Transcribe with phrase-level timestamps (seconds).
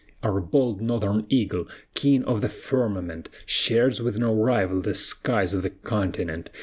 [0.23, 5.61] Our bold Northern eagle, king of the firmament, Shares with no rival the skies of
[5.61, 6.49] the continent.